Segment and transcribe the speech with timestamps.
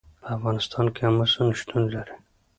[0.21, 2.15] په افغانستان کې آمو سیند شتون لري.